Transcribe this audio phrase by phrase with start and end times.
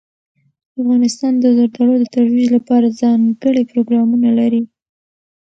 [0.81, 4.63] افغانستان د زردالو د ترویج لپاره ځانګړي پروګرامونه لري.